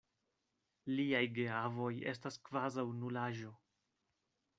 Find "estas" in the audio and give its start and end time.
2.13-2.39